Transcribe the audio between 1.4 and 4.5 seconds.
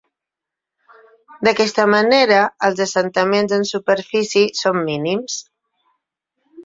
D'aquesta manera, els assentaments en superfície